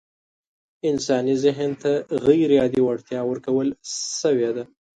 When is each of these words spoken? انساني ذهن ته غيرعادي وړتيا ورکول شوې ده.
انساني 0.89 1.31
ذهن 1.45 1.71
ته 1.81 1.91
غيرعادي 2.25 2.81
وړتيا 2.87 3.21
ورکول 3.29 3.67
شوې 4.21 4.49
ده. 4.55 4.63